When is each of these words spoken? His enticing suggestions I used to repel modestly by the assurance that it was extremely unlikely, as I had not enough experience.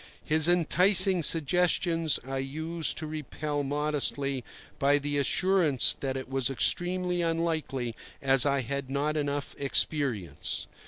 His 0.25 0.47
enticing 0.49 1.21
suggestions 1.21 2.17
I 2.27 2.39
used 2.39 2.97
to 2.97 3.05
repel 3.05 3.61
modestly 3.61 4.43
by 4.79 4.97
the 4.97 5.19
assurance 5.19 5.95
that 5.99 6.17
it 6.17 6.27
was 6.27 6.49
extremely 6.49 7.21
unlikely, 7.21 7.95
as 8.19 8.43
I 8.43 8.61
had 8.61 8.89
not 8.89 9.15
enough 9.15 9.53
experience. 9.59 10.65